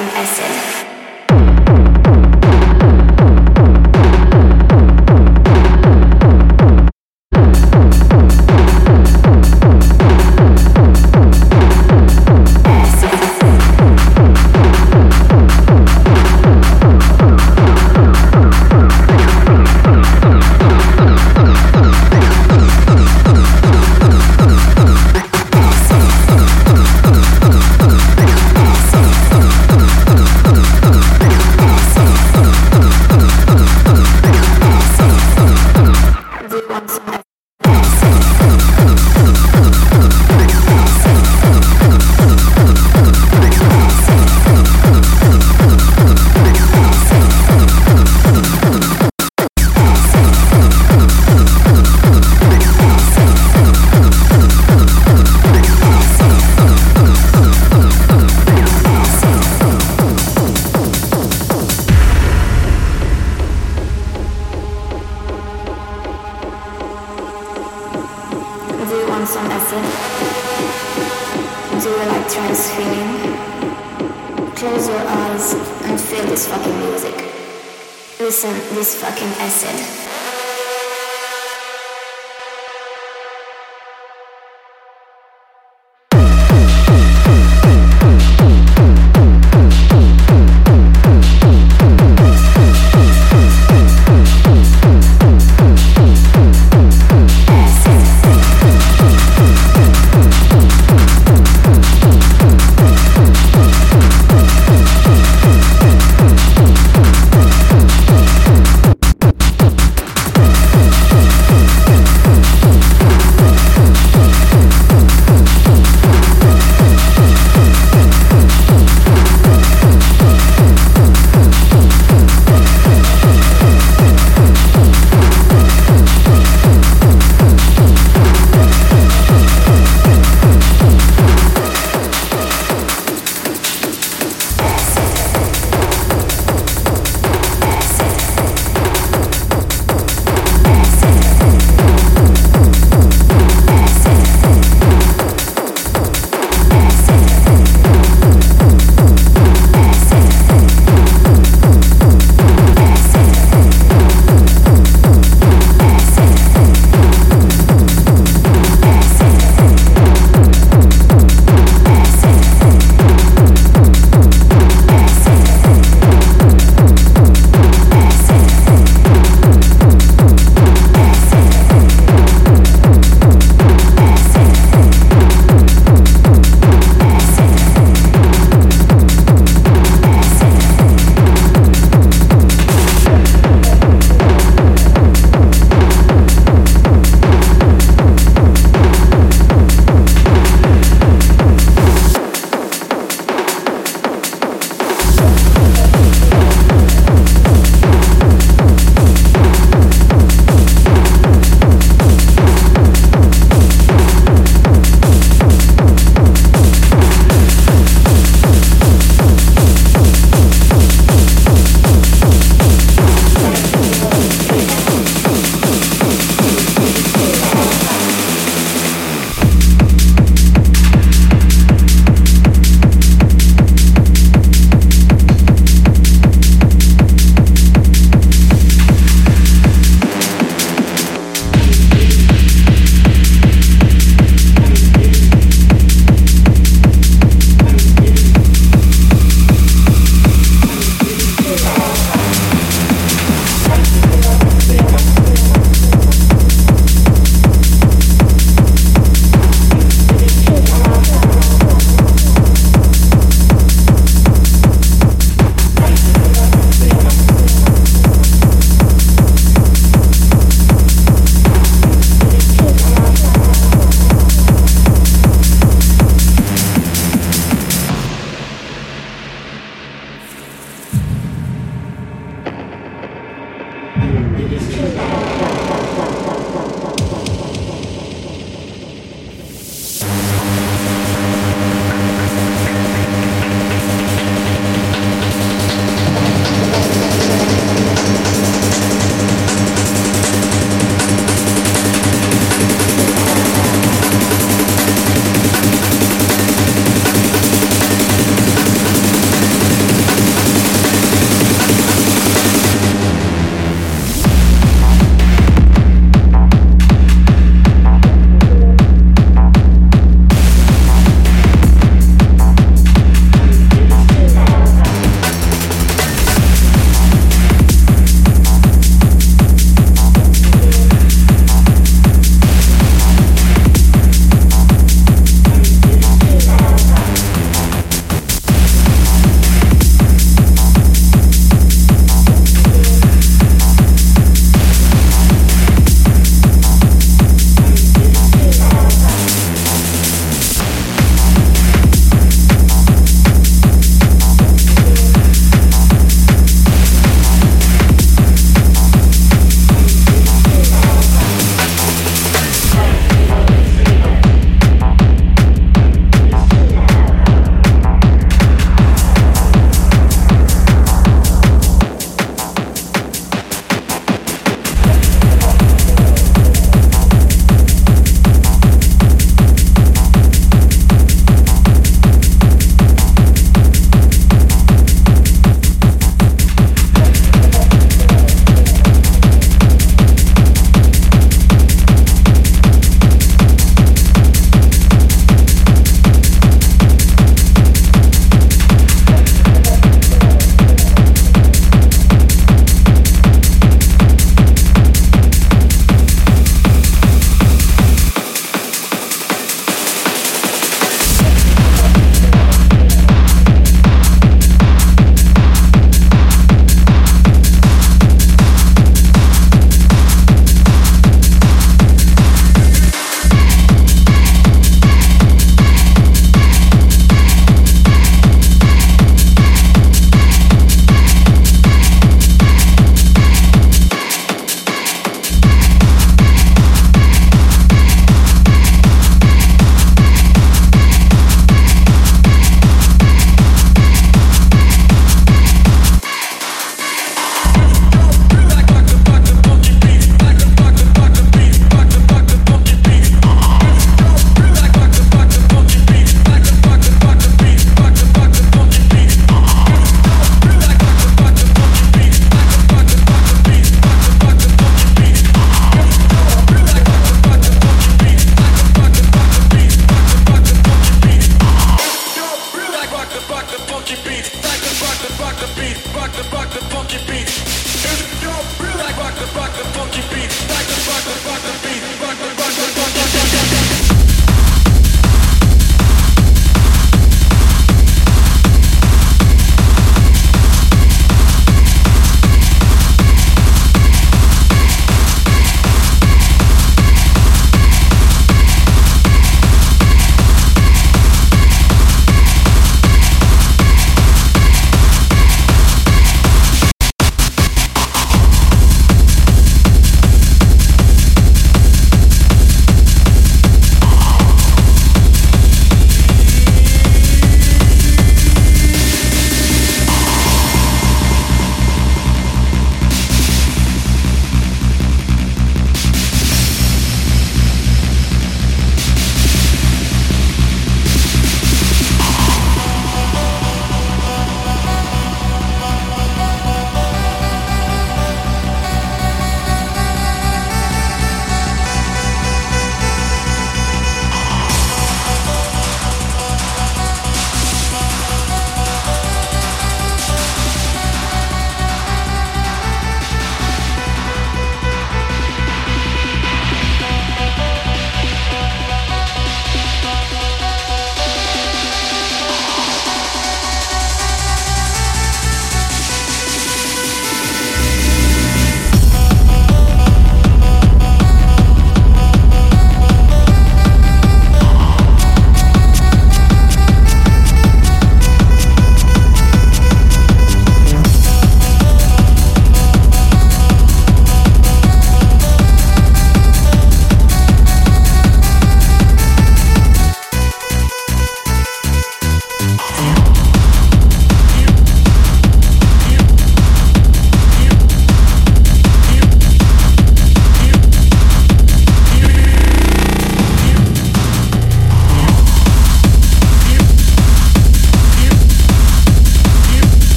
[0.00, 0.97] acid.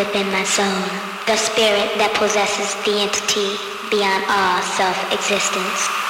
[0.00, 0.80] Within my soul.
[1.28, 3.52] The spirit that possesses the entity
[3.92, 6.09] beyond all self-existence.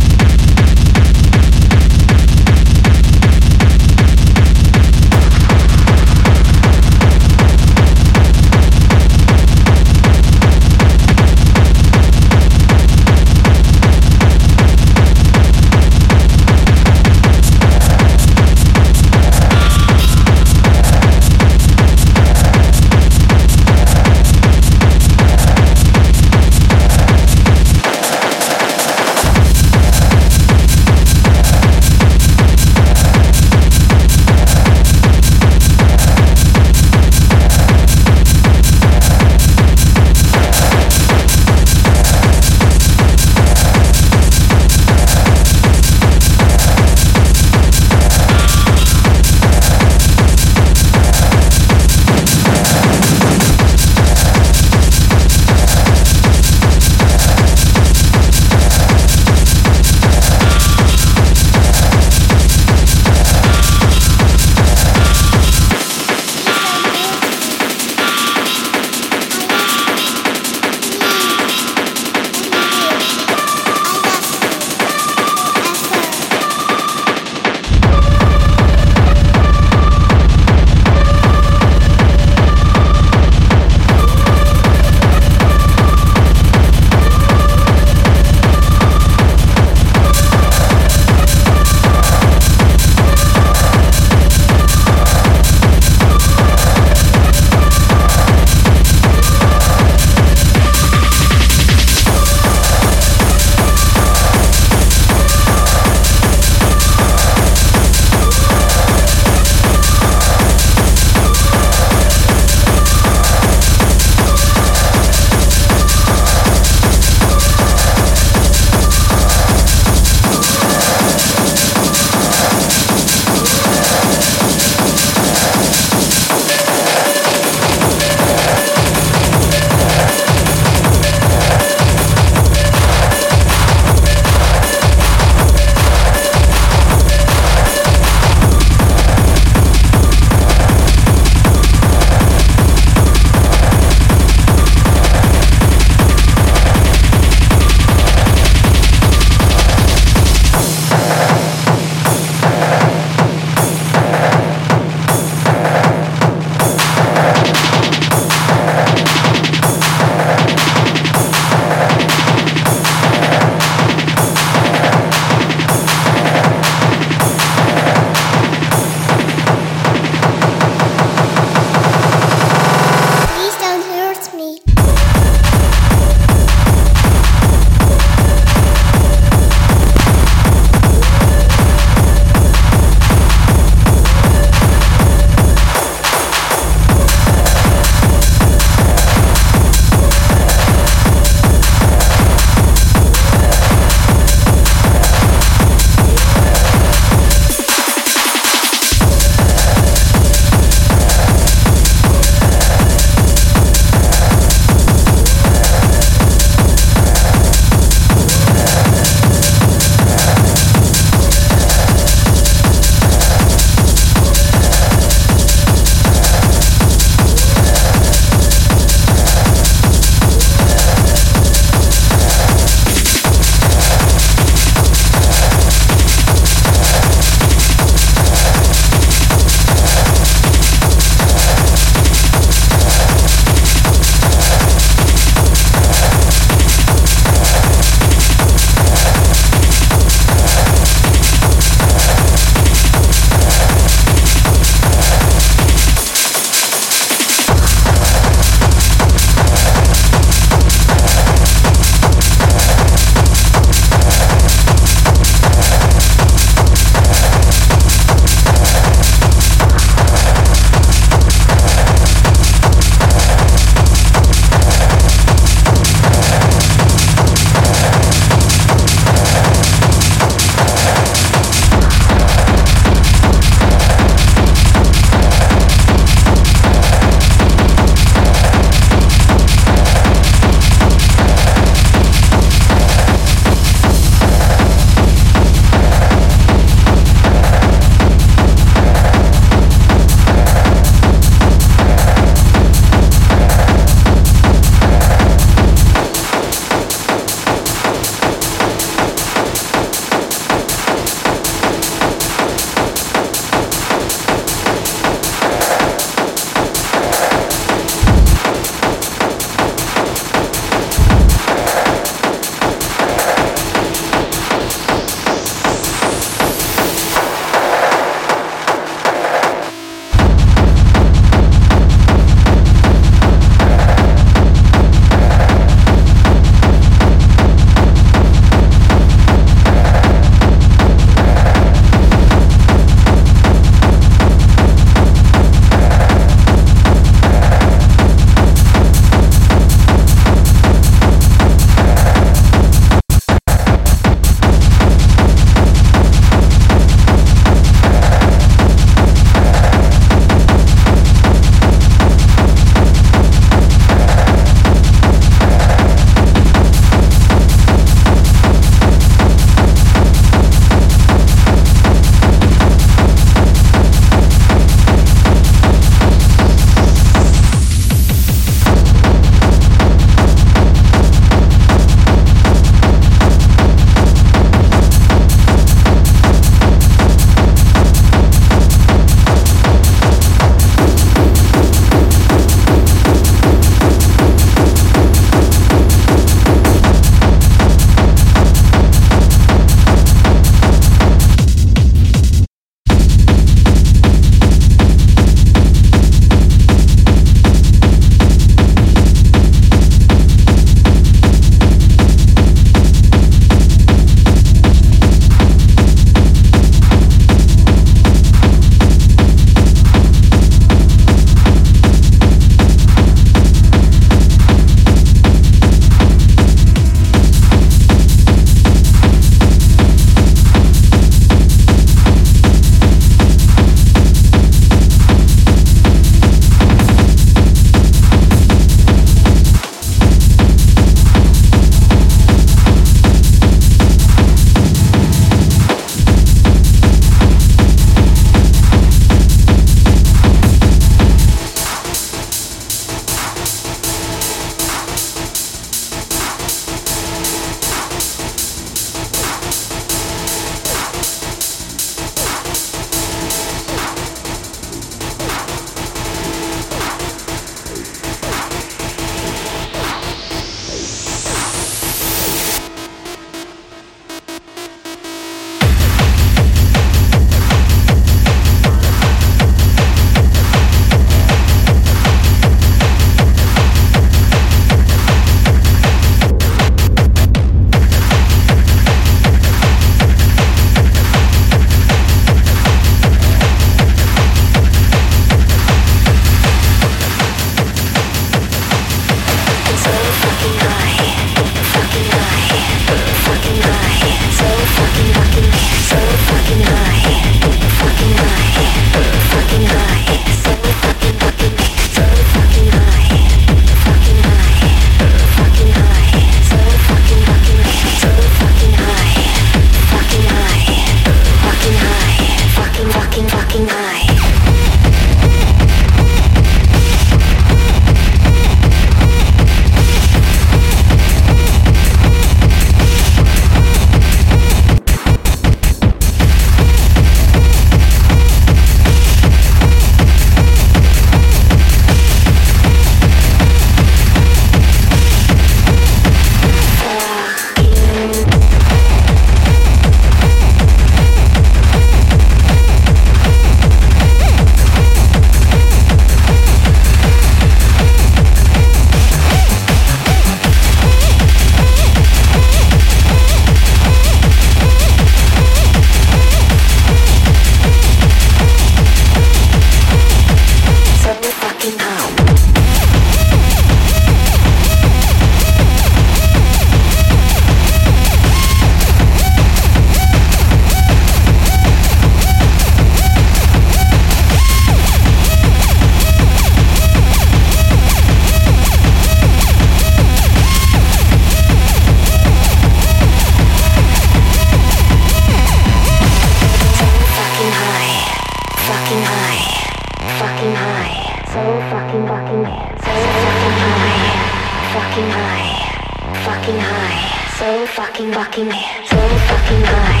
[597.76, 598.50] fucking fucking
[598.88, 598.96] so
[599.28, 600.00] fucking guy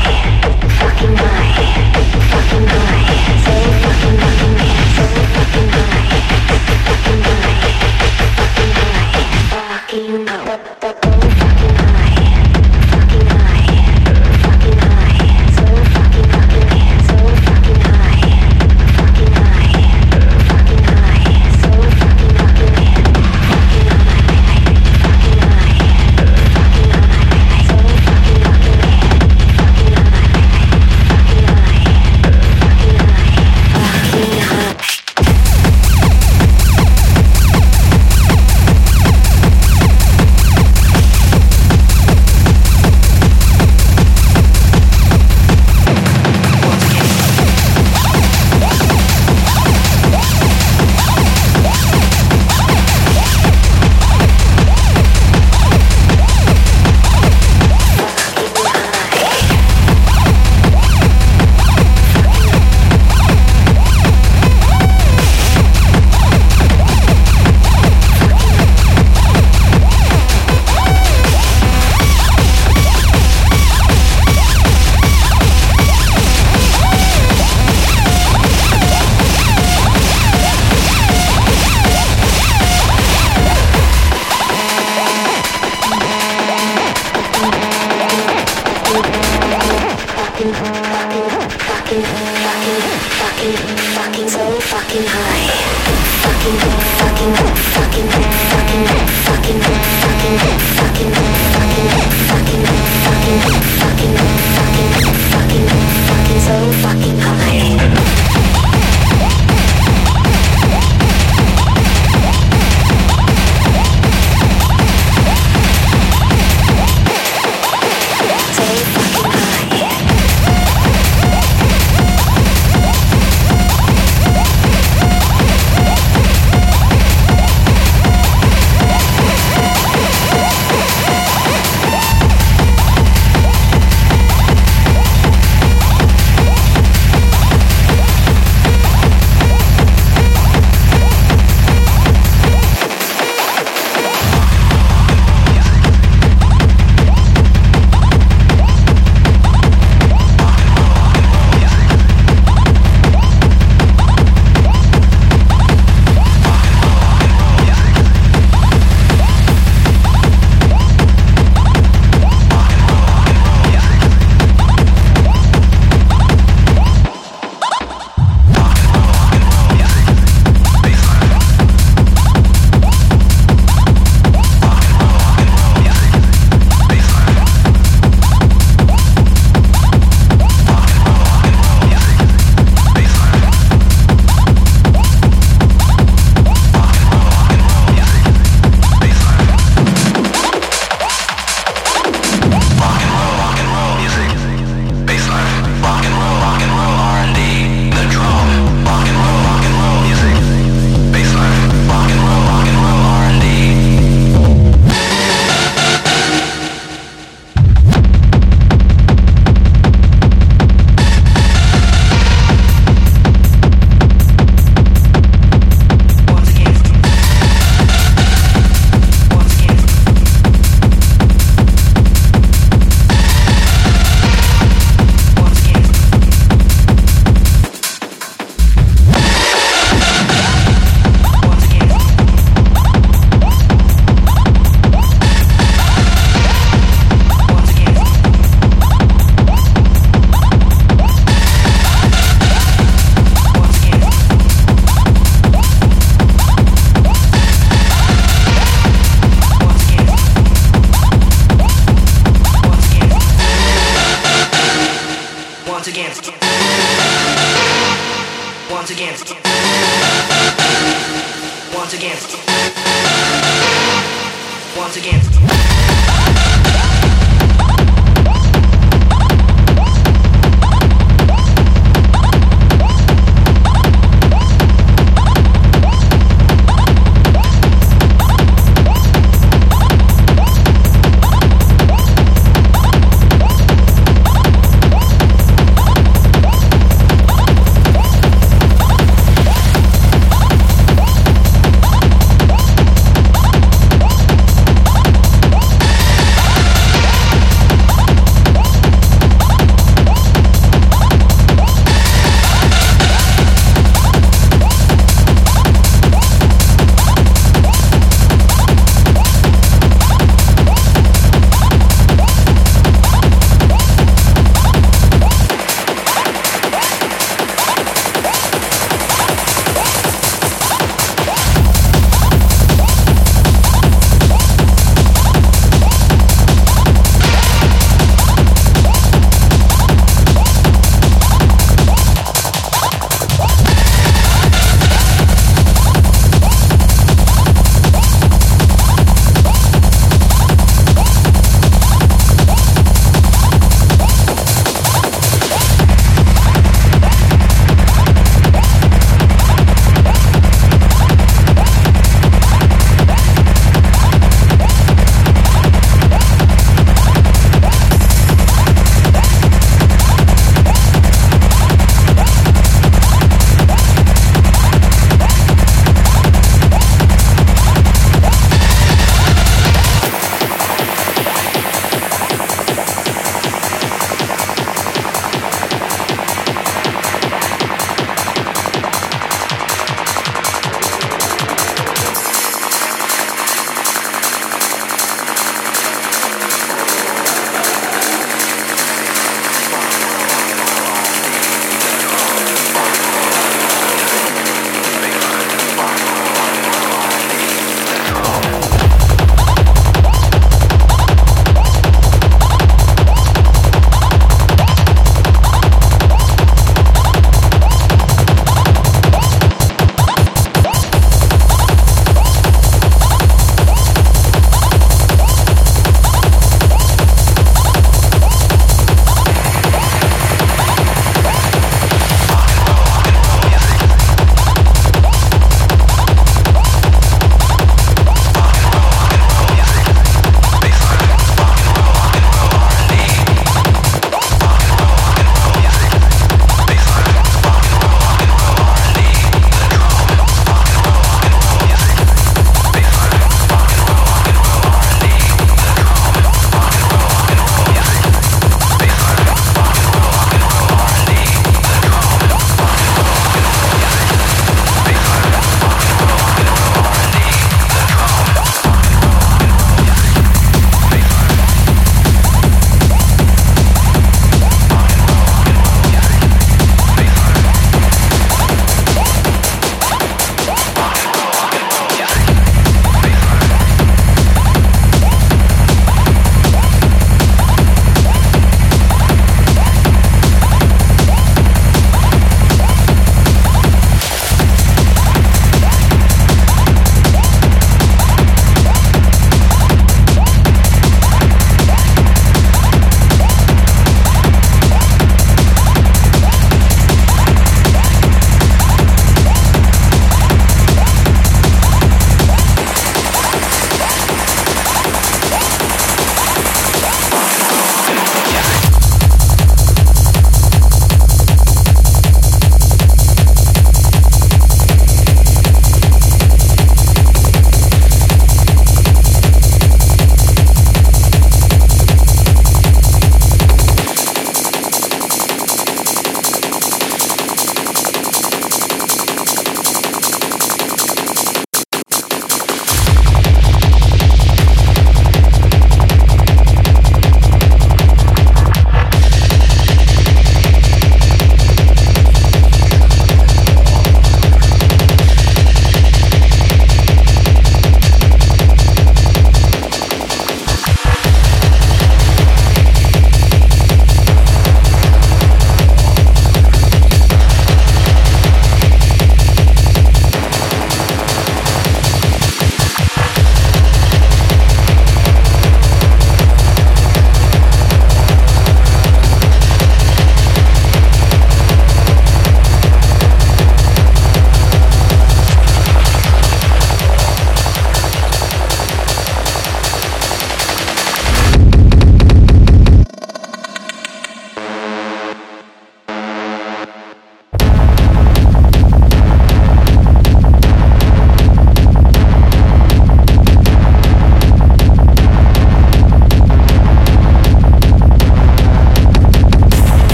[0.80, 1.48] fucking guy
[2.32, 3.00] fucking guy
[3.44, 3.52] so
[3.82, 4.56] fucking fucking
[4.96, 5.04] so
[5.34, 6.00] fucking guy
[6.88, 7.52] fucking guy
[8.38, 9.04] fucking guy
[9.52, 10.72] fucking guy